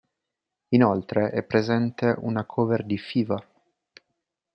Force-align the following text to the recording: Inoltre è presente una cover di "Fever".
Inoltre 0.69 1.29
è 1.29 1.43
presente 1.43 2.11
una 2.21 2.43
cover 2.47 2.87
di 2.87 2.97
"Fever". 2.97 3.47